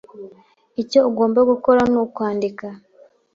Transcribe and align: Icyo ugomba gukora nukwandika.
Icyo 0.81 0.99
ugomba 1.09 1.39
gukora 1.51 1.81
nukwandika. 1.91 2.67